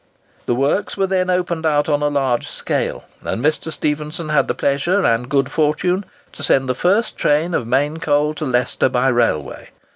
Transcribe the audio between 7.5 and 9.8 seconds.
of main coal to Leicester by railway.